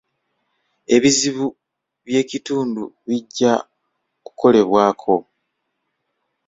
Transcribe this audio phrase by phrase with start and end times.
[0.95, 1.45] Ebizibu
[2.05, 3.53] by'ekitundu bijja
[4.25, 5.15] kukolebwako.